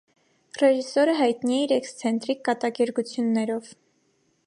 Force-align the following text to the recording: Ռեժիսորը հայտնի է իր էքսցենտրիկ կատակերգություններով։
Ռեժիսորը 0.61 1.13
հայտնի 1.19 1.53
է 1.57 1.61
իր 1.67 1.75
էքսցենտրիկ 1.77 2.43
կատակերգություններով։ 2.51 3.73